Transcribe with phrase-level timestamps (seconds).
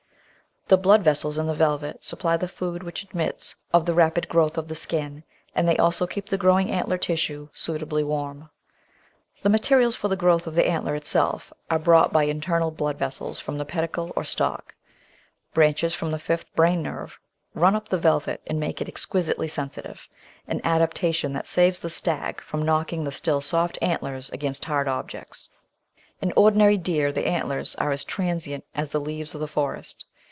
[0.67, 4.57] The blood vessels in the velvet supply the food which admits of the rapid growth
[4.57, 8.49] of the skin, and they also keep the growing antler tissue suitably warm.
[9.43, 13.37] The materials for the growth of the antler itself are brought by internal blood vessels
[13.37, 14.73] from the pedicle or stalk.
[15.53, 17.19] Branches from the fifth brain nerve
[17.53, 20.07] run up the velvet and make it exquisitely sensitive—
[20.47, 25.49] an adaptation that saves the stag from knocking the still soft antlers against hard objects.
[26.21, 30.05] In ordinary deer the antlers are as transient as the leaves of the forest.